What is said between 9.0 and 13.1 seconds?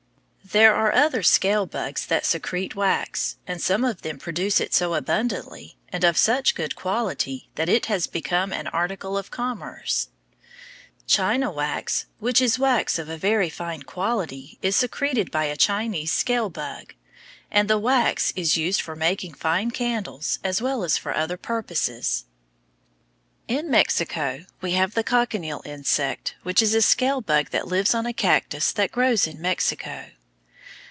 of commerce. China wax, which is wax of